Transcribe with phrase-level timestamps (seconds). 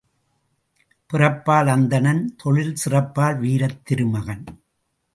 [1.09, 4.45] பிறப்பால் அந்தணன் தொழில் சிறப்பால் வீரத் திருமகன்.